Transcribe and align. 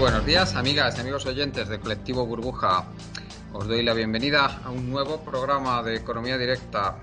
Buenos 0.00 0.24
días, 0.24 0.54
amigas 0.56 0.96
y 0.96 1.02
amigos 1.02 1.26
oyentes 1.26 1.68
de 1.68 1.78
Colectivo 1.78 2.24
Burbuja. 2.24 2.86
Os 3.52 3.68
doy 3.68 3.82
la 3.82 3.92
bienvenida 3.92 4.62
a 4.64 4.70
un 4.70 4.88
nuevo 4.88 5.20
programa 5.20 5.82
de 5.82 5.96
Economía 5.96 6.38
Directa. 6.38 6.96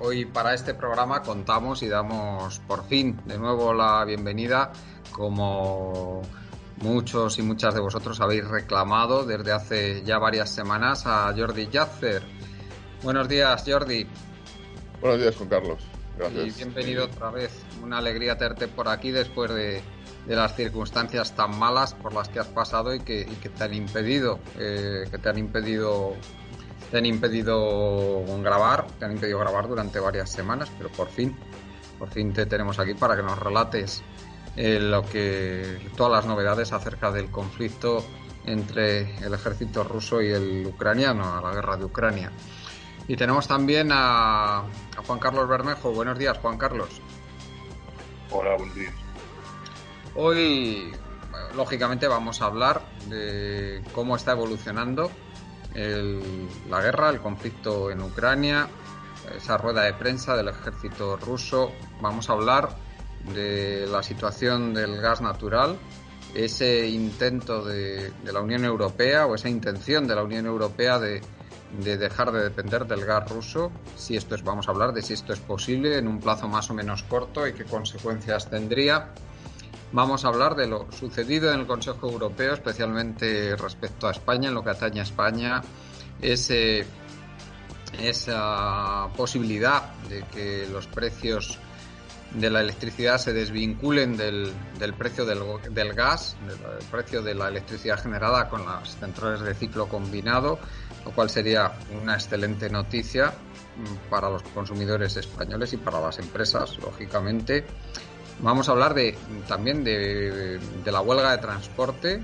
Hoy 0.00 0.24
para 0.24 0.52
este 0.52 0.74
programa 0.74 1.22
contamos 1.22 1.84
y 1.84 1.88
damos 1.88 2.58
por 2.66 2.84
fin 2.88 3.20
de 3.24 3.38
nuevo 3.38 3.72
la 3.72 4.04
bienvenida, 4.04 4.72
como 5.12 6.22
muchos 6.78 7.38
y 7.38 7.42
muchas 7.42 7.72
de 7.72 7.80
vosotros 7.80 8.20
habéis 8.20 8.48
reclamado 8.48 9.24
desde 9.24 9.52
hace 9.52 10.02
ya 10.02 10.18
varias 10.18 10.50
semanas, 10.50 11.06
a 11.06 11.32
Jordi 11.36 11.68
Yatzer. 11.68 12.24
Buenos 13.04 13.28
días, 13.28 13.62
Jordi. 13.64 14.08
Buenos 15.00 15.20
días, 15.20 15.36
Juan 15.36 15.48
Carlos. 15.48 15.84
Y 15.84 16.18
Gracias. 16.18 16.56
bienvenido 16.56 17.04
otra 17.04 17.30
vez. 17.30 17.52
Una 17.80 17.98
alegría 17.98 18.36
tenerte 18.36 18.66
por 18.66 18.88
aquí 18.88 19.12
después 19.12 19.54
de, 19.54 19.84
de 20.26 20.36
las 20.36 20.56
circunstancias 20.56 21.34
tan 21.34 21.58
malas 21.58 21.94
por 21.94 22.14
las 22.14 22.28
que 22.28 22.40
has 22.40 22.48
pasado 22.48 22.94
y 22.94 23.00
que, 23.00 23.26
te 23.26 23.64
han 23.64 23.74
impedido, 23.74 24.40
eh, 24.58 25.04
que 25.10 25.18
te 25.18 25.28
han 25.28 25.38
impedido, 25.38 26.14
te 26.90 26.98
han 26.98 27.06
impedido 27.06 28.24
grabar, 28.42 28.86
te 28.98 29.04
han 29.04 29.12
impedido 29.12 29.38
grabar 29.38 29.68
durante 29.68 30.00
varias 30.00 30.30
semanas, 30.30 30.70
pero 30.78 30.90
por 30.90 31.08
fin, 31.08 31.36
por 31.98 32.08
fin 32.10 32.32
te 32.32 32.46
tenemos 32.46 32.78
aquí 32.78 32.94
para 32.94 33.16
que 33.16 33.22
nos 33.22 33.38
relates 33.38 34.02
eh, 34.56 34.78
lo 34.80 35.02
que 35.02 35.90
todas 35.96 36.12
las 36.12 36.26
novedades 36.26 36.72
acerca 36.72 37.10
del 37.10 37.30
conflicto 37.30 38.04
entre 38.46 39.16
el 39.24 39.34
ejército 39.34 39.84
ruso 39.84 40.22
y 40.22 40.28
el 40.28 40.66
ucraniano, 40.66 41.38
a 41.38 41.40
la 41.40 41.54
guerra 41.54 41.76
de 41.76 41.84
Ucrania. 41.84 42.30
Y 43.08 43.16
tenemos 43.16 43.46
también 43.46 43.90
a, 43.92 44.60
a 44.60 45.02
Juan 45.06 45.18
Carlos 45.18 45.48
Bermejo. 45.48 45.92
Buenos 45.92 46.18
días, 46.18 46.38
Juan 46.38 46.56
Carlos. 46.56 47.00
Hola, 48.30 48.56
buenos 48.56 48.74
días. 48.74 49.03
Hoy, 50.16 50.92
lógicamente, 51.56 52.06
vamos 52.06 52.40
a 52.40 52.46
hablar 52.46 52.82
de 53.08 53.82
cómo 53.92 54.14
está 54.14 54.32
evolucionando 54.32 55.10
la 55.74 56.80
guerra, 56.80 57.10
el 57.10 57.20
conflicto 57.20 57.90
en 57.90 58.00
Ucrania, 58.00 58.68
esa 59.36 59.56
rueda 59.56 59.82
de 59.82 59.94
prensa 59.94 60.36
del 60.36 60.48
ejército 60.48 61.16
ruso. 61.16 61.72
Vamos 62.00 62.30
a 62.30 62.34
hablar 62.34 62.76
de 63.34 63.88
la 63.90 64.04
situación 64.04 64.72
del 64.72 65.00
gas 65.00 65.20
natural, 65.20 65.76
ese 66.32 66.86
intento 66.86 67.64
de, 67.64 68.10
de 68.10 68.32
la 68.32 68.40
Unión 68.40 68.64
Europea 68.64 69.26
o 69.26 69.34
esa 69.34 69.48
intención 69.48 70.06
de 70.06 70.14
la 70.14 70.22
Unión 70.22 70.46
Europea 70.46 71.00
de, 71.00 71.22
de 71.82 71.96
dejar 71.96 72.30
de 72.30 72.42
depender 72.42 72.86
del 72.86 73.04
gas 73.04 73.28
ruso. 73.28 73.72
Si 73.96 74.16
esto 74.16 74.36
es, 74.36 74.44
vamos 74.44 74.68
a 74.68 74.70
hablar 74.70 74.92
de 74.92 75.02
si 75.02 75.14
esto 75.14 75.32
es 75.32 75.40
posible 75.40 75.98
en 75.98 76.06
un 76.06 76.20
plazo 76.20 76.46
más 76.46 76.70
o 76.70 76.74
menos 76.74 77.02
corto 77.02 77.48
y 77.48 77.52
qué 77.52 77.64
consecuencias 77.64 78.48
tendría. 78.48 79.12
Vamos 79.94 80.24
a 80.24 80.28
hablar 80.28 80.56
de 80.56 80.66
lo 80.66 80.90
sucedido 80.90 81.52
en 81.52 81.60
el 81.60 81.66
Consejo 81.68 82.10
Europeo, 82.10 82.54
especialmente 82.54 83.54
respecto 83.54 84.08
a 84.08 84.10
España, 84.10 84.48
en 84.48 84.54
lo 84.56 84.64
que 84.64 84.70
atañe 84.70 84.98
a 84.98 85.04
España, 85.04 85.62
ese, 86.20 86.84
esa 87.96 89.08
posibilidad 89.16 89.92
de 90.08 90.24
que 90.24 90.66
los 90.66 90.88
precios 90.88 91.60
de 92.32 92.50
la 92.50 92.62
electricidad 92.62 93.18
se 93.18 93.32
desvinculen 93.32 94.16
del, 94.16 94.52
del 94.80 94.94
precio 94.94 95.24
del, 95.24 95.38
del 95.70 95.92
gas, 95.92 96.36
del 96.44 96.58
precio 96.90 97.22
de 97.22 97.36
la 97.36 97.46
electricidad 97.46 98.02
generada 98.02 98.48
con 98.48 98.66
las 98.66 98.96
centrales 98.96 99.42
de 99.42 99.54
ciclo 99.54 99.88
combinado, 99.88 100.58
lo 101.04 101.12
cual 101.12 101.30
sería 101.30 101.70
una 102.02 102.14
excelente 102.14 102.68
noticia 102.68 103.28
mm, 103.28 104.10
para 104.10 104.28
los 104.28 104.42
consumidores 104.42 105.16
españoles 105.16 105.72
y 105.72 105.76
para 105.76 106.00
las 106.00 106.18
empresas, 106.18 106.78
lógicamente. 106.78 107.64
Vamos 108.40 108.68
a 108.68 108.72
hablar 108.72 108.94
de, 108.94 109.16
también 109.46 109.84
de, 109.84 110.60
la 110.84 111.00
huelga 111.00 111.32
de 111.32 111.38
transporte, 111.38 112.20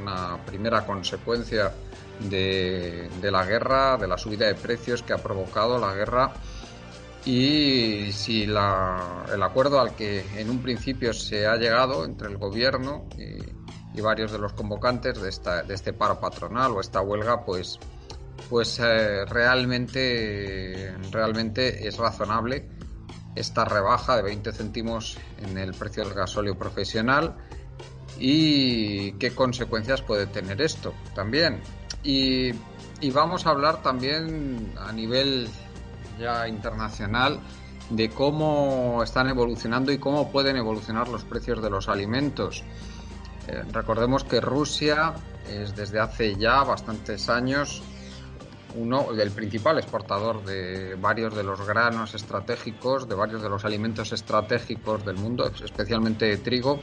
una 0.00 0.38
primera 0.44 0.84
consecuencia 0.84 1.72
de, 2.20 3.10
la 3.22 3.44
guerra, 3.44 3.96
de 3.96 4.06
la 4.06 4.18
subida 4.18 4.46
de 4.46 4.54
precios 4.54 5.02
que 5.02 5.12
ha 5.12 5.18
provocado 5.18 5.78
la 5.78 5.94
guerra. 5.94 6.32
Y 7.24 8.12
si 8.12 8.46
la- 8.46 9.24
el 9.32 9.42
acuerdo 9.42 9.80
al 9.80 9.94
que 9.96 10.40
en 10.40 10.50
un 10.50 10.60
principio 10.62 11.14
se 11.14 11.46
ha 11.46 11.56
llegado 11.56 12.04
entre 12.04 12.28
el 12.28 12.36
gobierno 12.36 13.06
y, 13.16 13.98
y 13.98 14.00
varios 14.02 14.30
de 14.30 14.38
los 14.38 14.52
convocantes 14.52 15.20
de, 15.20 15.30
esta, 15.30 15.62
de 15.62 15.74
este 15.74 15.94
paro 15.94 16.20
patronal 16.20 16.72
o 16.72 16.80
esta 16.80 17.00
huelga, 17.00 17.42
pues, 17.44 17.78
pues 18.50 18.78
eh, 18.78 19.24
realmente, 19.24 20.94
realmente 21.10 21.88
es 21.88 21.96
razonable 21.96 22.68
esta 23.34 23.64
rebaja 23.64 24.16
de 24.16 24.22
20 24.22 24.52
céntimos 24.52 25.18
en 25.42 25.58
el 25.58 25.74
precio 25.74 26.04
del 26.04 26.14
gasóleo 26.14 26.56
profesional 26.56 27.36
y 28.18 29.12
qué 29.12 29.34
consecuencias 29.34 30.02
puede 30.02 30.26
tener 30.26 30.60
esto 30.60 30.94
también. 31.14 31.60
Y, 32.02 32.50
y 33.00 33.10
vamos 33.10 33.46
a 33.46 33.50
hablar 33.50 33.82
también 33.82 34.72
a 34.78 34.92
nivel 34.92 35.48
ya 36.18 36.46
internacional 36.46 37.40
de 37.90 38.08
cómo 38.10 39.02
están 39.02 39.28
evolucionando 39.28 39.92
y 39.92 39.98
cómo 39.98 40.30
pueden 40.30 40.56
evolucionar 40.56 41.08
los 41.08 41.24
precios 41.24 41.62
de 41.62 41.70
los 41.70 41.88
alimentos. 41.88 42.62
Eh, 43.46 43.62
recordemos 43.72 44.24
que 44.24 44.40
Rusia 44.40 45.14
es 45.48 45.74
desde 45.76 46.00
hace 46.00 46.36
ya 46.36 46.62
bastantes 46.62 47.28
años 47.28 47.82
uno 48.74 49.10
el 49.12 49.30
principal 49.30 49.78
exportador 49.78 50.44
de 50.44 50.96
varios 50.96 51.34
de 51.34 51.42
los 51.42 51.66
granos 51.66 52.14
estratégicos, 52.14 53.08
de 53.08 53.14
varios 53.14 53.42
de 53.42 53.48
los 53.48 53.64
alimentos 53.64 54.12
estratégicos 54.12 55.04
del 55.04 55.16
mundo, 55.16 55.46
especialmente 55.46 56.26
de 56.26 56.36
trigo. 56.38 56.80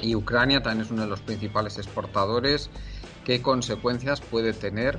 Y 0.00 0.14
Ucrania 0.14 0.62
también 0.62 0.84
es 0.84 0.90
uno 0.90 1.02
de 1.02 1.08
los 1.08 1.20
principales 1.20 1.78
exportadores. 1.78 2.70
¿Qué 3.24 3.40
consecuencias 3.40 4.20
puede 4.20 4.52
tener 4.52 4.98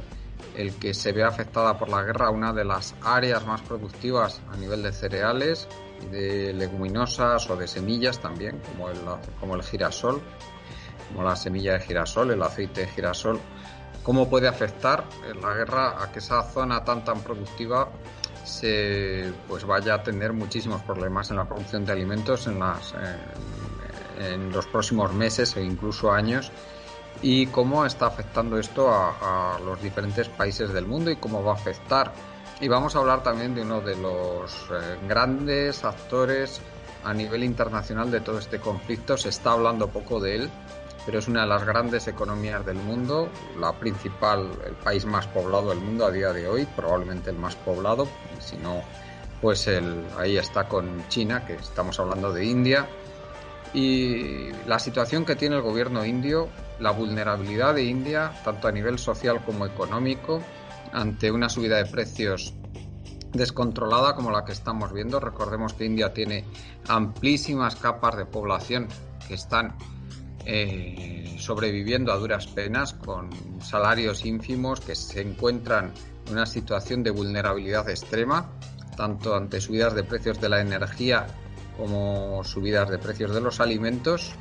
el 0.55 0.73
que 0.75 0.93
se 0.93 1.11
vea 1.11 1.27
afectada 1.27 1.77
por 1.77 1.89
la 1.89 2.01
guerra 2.03 2.29
una 2.29 2.53
de 2.53 2.65
las 2.65 2.95
áreas 3.01 3.45
más 3.45 3.61
productivas 3.61 4.41
a 4.51 4.57
nivel 4.57 4.83
de 4.83 4.91
cereales, 4.91 5.67
de 6.11 6.53
leguminosas 6.53 7.49
o 7.49 7.55
de 7.55 7.67
semillas 7.67 8.19
también, 8.19 8.59
como 8.59 8.89
el, 8.89 8.99
como 9.39 9.55
el 9.55 9.63
girasol, 9.63 10.21
como 11.07 11.23
la 11.23 11.35
semilla 11.35 11.73
de 11.73 11.79
girasol, 11.81 12.31
el 12.31 12.41
aceite 12.41 12.81
de 12.81 12.87
girasol? 12.87 13.39
Cómo 14.05 14.29
puede 14.29 14.47
afectar 14.47 15.03
la 15.41 15.53
guerra 15.53 16.01
a 16.01 16.11
que 16.11 16.19
esa 16.19 16.43
zona 16.43 16.83
tan 16.83 17.03
tan 17.03 17.21
productiva 17.21 17.89
se 18.43 19.33
pues 19.47 19.65
vaya 19.65 19.95
a 19.95 20.03
tener 20.03 20.31
muchísimos 20.31 20.81
problemas 20.83 21.31
en 21.31 21.37
la 21.37 21.45
producción 21.45 21.85
de 21.85 21.91
alimentos 21.91 22.45
en 22.47 22.59
las 22.59 22.93
en, 22.93 24.25
en 24.25 24.51
los 24.51 24.67
próximos 24.67 25.11
meses 25.13 25.57
e 25.57 25.63
incluso 25.63 26.11
años 26.11 26.51
y 27.21 27.47
cómo 27.47 27.85
está 27.85 28.07
afectando 28.07 28.59
esto 28.59 28.89
a, 28.89 29.55
a, 29.55 29.59
los 29.59 29.81
diferentes 29.81 30.29
países 30.29 30.71
del 30.71 30.85
mundo 30.85 31.09
y 31.09 31.15
cómo 31.15 31.43
va 31.43 31.53
a 31.53 31.55
afectar 31.55 32.13
y 32.61 32.67
vamos 32.67 32.95
a 32.95 32.99
hablar 32.99 33.23
también 33.23 33.53
de 33.53 33.63
uno 33.63 33.81
de 33.81 33.95
los 33.97 34.51
eh, 34.71 34.97
grandes 35.07 35.83
actores 35.83 36.61
a 37.03 37.13
nivel 37.13 37.43
internacional 37.43 38.09
de 38.09 38.21
todo 38.21 38.39
este 38.39 38.59
conflicto. 38.59 39.17
Se 39.17 39.29
está 39.29 39.51
hablando 39.51 39.89
poco 39.89 40.19
de 40.19 40.35
él, 40.35 40.49
pero 41.05 41.19
es 41.19 41.27
una 41.27 41.41
de 41.41 41.47
las 41.47 41.63
grandes 41.63 42.07
economías 42.07 42.65
del 42.65 42.77
mundo, 42.77 43.29
la 43.59 43.73
principal, 43.73 44.49
el 44.65 44.73
país 44.73 45.05
más 45.05 45.27
poblado 45.27 45.69
del 45.69 45.79
mundo 45.79 46.05
a 46.05 46.11
día 46.11 46.33
de 46.33 46.47
hoy, 46.47 46.65
probablemente 46.75 47.29
el 47.29 47.37
más 47.37 47.55
poblado, 47.55 48.07
si 48.39 48.57
no, 48.57 48.81
pues 49.41 49.67
el, 49.67 50.05
ahí 50.17 50.37
está 50.37 50.67
con 50.67 51.07
China, 51.09 51.45
que 51.45 51.53
estamos 51.53 51.99
hablando 51.99 52.33
de 52.33 52.45
India. 52.45 52.87
Y 53.73 54.51
la 54.65 54.79
situación 54.79 55.25
que 55.25 55.35
tiene 55.35 55.57
el 55.57 55.61
gobierno 55.61 56.05
indio, 56.05 56.49
la 56.79 56.91
vulnerabilidad 56.91 57.75
de 57.75 57.83
India, 57.83 58.31
tanto 58.43 58.67
a 58.67 58.71
nivel 58.71 58.97
social 58.97 59.43
como 59.45 59.65
económico, 59.65 60.41
ante 60.93 61.31
una 61.31 61.49
subida 61.49 61.77
de 61.77 61.85
precios 61.85 62.53
descontrolada 63.33 64.15
como 64.15 64.31
la 64.31 64.45
que 64.45 64.53
estamos 64.53 64.93
viendo. 64.93 65.19
Recordemos 65.19 65.73
que 65.73 65.85
India 65.85 66.13
tiene 66.13 66.45
amplísimas 66.87 67.75
capas 67.75 68.15
de 68.15 68.25
población 68.25 68.87
que 69.27 69.33
están 69.33 69.75
eh, 70.45 71.35
sobreviviendo 71.37 72.11
a 72.11 72.17
duras 72.17 72.47
penas 72.47 72.93
con 72.93 73.29
salarios 73.61 74.25
ínfimos 74.25 74.79
que 74.79 74.95
se 74.95 75.21
encuentran 75.21 75.93
en 76.27 76.33
una 76.33 76.45
situación 76.45 77.03
de 77.03 77.11
vulnerabilidad 77.11 77.89
extrema, 77.89 78.51
tanto 78.95 79.35
ante 79.35 79.59
subidas 79.61 79.93
de 79.95 80.03
precios 80.03 80.39
de 80.39 80.49
la 80.49 80.61
energía 80.61 81.27
como 81.77 82.43
subidas 82.43 82.89
de 82.89 82.97
precios 82.97 83.33
de 83.33 83.41
los 83.41 83.59
alimentos 83.59 84.33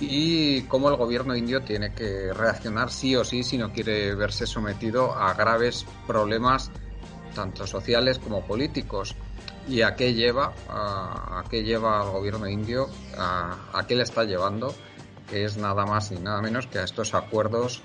y 0.00 0.62
cómo 0.62 0.88
el 0.88 0.96
gobierno 0.96 1.36
indio 1.36 1.60
tiene 1.60 1.92
que 1.92 2.32
reaccionar 2.32 2.90
sí 2.90 3.14
o 3.14 3.24
sí 3.24 3.42
si 3.42 3.58
no 3.58 3.72
quiere 3.72 4.14
verse 4.14 4.46
sometido 4.46 5.14
a 5.14 5.34
graves 5.34 5.86
problemas 6.06 6.70
tanto 7.34 7.66
sociales 7.66 8.18
como 8.18 8.42
políticos. 8.46 9.14
¿Y 9.68 9.82
a 9.82 9.94
qué 9.94 10.14
lleva, 10.14 10.52
a, 10.68 11.42
qué 11.50 11.62
lleva 11.62 12.00
al 12.00 12.10
gobierno 12.10 12.48
indio? 12.48 12.88
A, 13.18 13.84
qué 13.88 13.94
le 13.94 14.02
está 14.02 14.24
llevando? 14.24 14.74
Es 15.32 15.56
nada 15.56 15.86
más 15.86 16.12
y 16.12 16.16
nada 16.16 16.40
menos 16.42 16.66
que 16.66 16.78
a 16.78 16.84
estos 16.84 17.14
acuerdos 17.14 17.82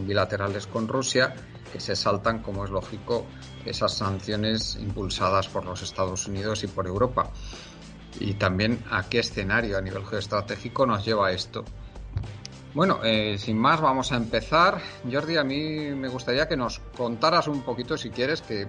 bilaterales 0.00 0.66
con 0.66 0.88
Rusia 0.88 1.34
que 1.72 1.80
se 1.80 1.96
saltan, 1.96 2.40
como 2.42 2.64
es 2.64 2.70
lógico, 2.70 3.26
esas 3.64 3.94
sanciones 3.94 4.76
impulsadas 4.76 5.48
por 5.48 5.64
los 5.64 5.82
Estados 5.82 6.26
Unidos 6.26 6.62
y 6.64 6.66
por 6.66 6.86
Europa. 6.86 7.30
Y 8.20 8.34
también 8.34 8.84
a 8.90 9.08
qué 9.08 9.20
escenario 9.20 9.78
a 9.78 9.80
nivel 9.80 10.04
geoestratégico 10.04 10.84
nos 10.84 11.04
lleva 11.04 11.32
esto. 11.32 11.64
Bueno, 12.74 13.00
eh, 13.02 13.36
sin 13.38 13.58
más 13.58 13.80
vamos 13.80 14.12
a 14.12 14.16
empezar. 14.16 14.80
Jordi, 15.10 15.36
a 15.36 15.44
mí 15.44 15.90
me 15.90 16.08
gustaría 16.08 16.46
que 16.46 16.56
nos 16.56 16.80
contaras 16.96 17.48
un 17.48 17.62
poquito, 17.62 17.96
si 17.96 18.10
quieres, 18.10 18.42
que 18.42 18.66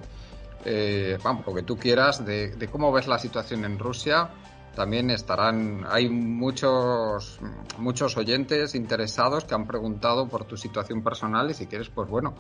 eh, 0.66 1.18
vamos, 1.24 1.46
lo 1.46 1.54
que 1.54 1.64
tú 1.64 1.78
quieras, 1.78 2.26
de, 2.26 2.70
cómo 2.72 2.92
ves 2.92 3.08
la 3.08 3.18
situación 3.20 3.66
en 3.66 3.80
Rusia. 3.80 4.30
También 4.76 5.12
estarán, 5.12 5.86
hay 5.88 6.10
muchos, 6.10 7.40
muchos 7.78 8.18
oyentes 8.18 8.74
interesados 8.74 9.46
que 9.46 9.54
han 9.54 9.68
preguntado 9.68 10.28
por 10.28 10.46
tu 10.46 10.58
situación 10.58 11.04
personal 11.04 11.52
y 11.52 11.54
si 11.54 11.68
quieres, 11.68 11.90
pues 11.90 12.10
bueno, 12.10 12.34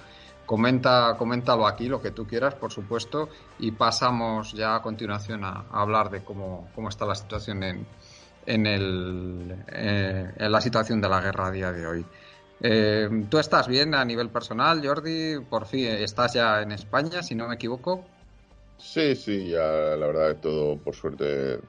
comenta, 0.46 1.16
coméntalo 1.18 1.68
aquí, 1.68 1.88
lo 1.88 2.02
que 2.02 2.12
tú 2.12 2.26
quieras, 2.26 2.56
por 2.56 2.72
supuesto, 2.72 3.30
y 3.60 3.72
pasamos 3.72 4.54
ya 4.54 4.76
a 4.76 4.82
continuación 4.82 5.44
a, 5.44 5.66
hablar 5.72 6.10
de 6.10 6.24
cómo, 6.24 6.70
cómo 6.74 6.90
está 6.90 7.06
la 7.06 7.16
situación 7.16 7.62
en, 7.62 7.86
en, 8.48 8.66
el, 8.66 9.56
eh, 9.72 10.32
en 10.36 10.52
la 10.52 10.62
situación 10.62 11.02
de 11.02 11.10
la 11.10 11.22
guerra 11.22 11.48
a 11.48 11.52
día 11.52 11.72
de 11.72 11.86
hoy. 11.86 12.06
Eh, 12.62 13.10
¿Tú 13.30 13.38
estás 13.38 13.68
bien 13.68 13.94
a 13.94 14.04
nivel 14.06 14.30
personal, 14.30 14.82
Jordi? 14.84 15.40
Por 15.40 15.66
fin, 15.66 15.86
estás 15.86 16.34
ya 16.34 16.62
en 16.62 16.72
España, 16.72 17.22
si 17.22 17.36
no 17.36 17.48
me 17.48 17.56
equivoco. 17.56 18.06
Sí, 18.78 19.16
sí, 19.16 19.50
ya 19.50 19.96
la 19.98 20.08
verdad 20.08 20.30
que 20.30 20.42
todo, 20.42 20.78
por 20.78 20.96
suerte, 20.96 21.60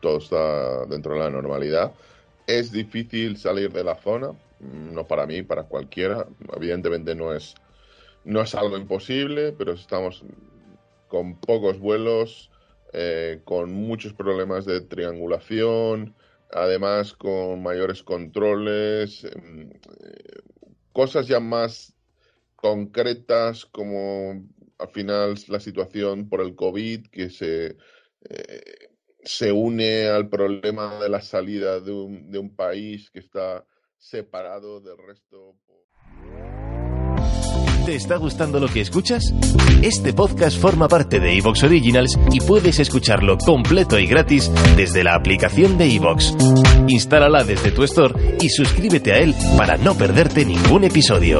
todo 0.00 0.18
está 0.18 0.86
dentro 0.86 1.14
de 1.14 1.20
la 1.20 1.30
normalidad. 1.30 1.92
Es 2.46 2.72
difícil 2.72 3.36
salir 3.36 3.72
de 3.72 3.84
la 3.84 3.96
zona, 3.96 4.32
no 4.60 5.06
para 5.06 5.26
mí, 5.26 5.42
para 5.42 5.64
cualquiera. 5.64 6.26
Evidentemente 6.56 7.14
no 7.14 7.34
es, 7.34 7.54
no 8.24 8.42
es 8.42 8.54
algo 8.54 8.76
imposible, 8.76 9.52
pero 9.52 9.72
estamos 9.72 10.24
con 11.08 11.36
pocos 11.36 11.78
vuelos, 11.78 12.50
eh, 12.92 13.40
con 13.44 13.72
muchos 13.72 14.12
problemas 14.12 14.64
de 14.64 14.80
triangulación, 14.80 16.14
además 16.52 17.12
con 17.12 17.62
mayores 17.62 18.02
controles, 18.02 19.24
em, 19.24 19.70
eh, 19.70 20.42
cosas 20.92 21.26
ya 21.26 21.40
más 21.40 21.94
concretas 22.56 23.66
como 23.66 24.44
al 24.78 24.88
final 24.88 25.34
la 25.48 25.60
situación 25.60 26.28
por 26.28 26.40
el 26.40 26.54
COVID 26.54 27.06
que 27.08 27.30
se, 27.30 27.76
eh, 28.28 28.93
se 29.24 29.50
une 29.50 30.06
al 30.06 30.28
problema 30.28 30.98
de 31.00 31.08
la 31.08 31.20
salida 31.20 31.80
de 31.80 31.92
un, 31.92 32.54
país 32.54 33.10
que 33.10 33.20
está 33.20 33.64
separado 33.98 34.80
del 34.80 34.96
resto. 34.98 35.56
¿Te 37.86 37.96
está 37.96 38.16
gustando 38.16 38.60
lo 38.60 38.68
que 38.68 38.80
escuchas? 38.80 39.34
Este 39.82 40.14
podcast 40.14 40.58
forma 40.58 40.88
parte 40.88 41.20
de 41.20 41.36
Evox 41.36 41.64
Originals 41.64 42.18
y 42.32 42.40
puedes 42.40 42.78
escucharlo 42.78 43.36
completo 43.36 43.98
y 43.98 44.06
gratis 44.06 44.50
desde 44.76 45.04
la 45.04 45.14
aplicación 45.14 45.76
de 45.76 45.94
Evox. 45.94 46.34
Instálala 46.88 47.44
desde 47.44 47.72
tu 47.72 47.82
store 47.82 48.36
y 48.40 48.48
suscríbete 48.48 49.12
a 49.12 49.18
él 49.18 49.34
para 49.58 49.76
no 49.76 49.94
perderte 49.94 50.46
ningún 50.46 50.84
episodio. 50.84 51.38